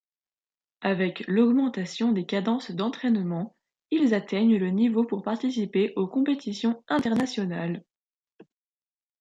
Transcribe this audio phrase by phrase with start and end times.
[0.81, 3.55] Avec l'augmentation des cadences d’entraînement,
[3.91, 7.83] ils atteignent le niveau pour participer aux compétitions internationales.